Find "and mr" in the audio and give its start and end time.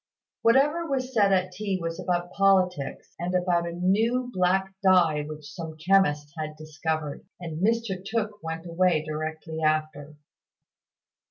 7.39-8.03